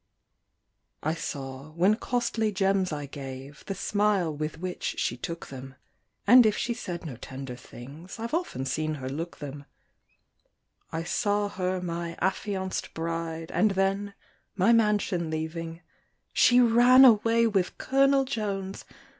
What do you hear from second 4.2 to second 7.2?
with which she took them; And if she said no